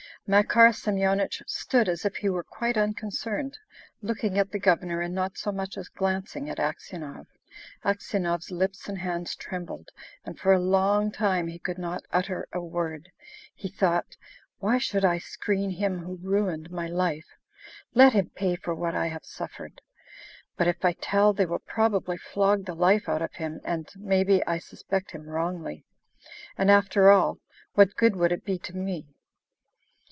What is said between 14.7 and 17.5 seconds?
should I screen him who ruined my life?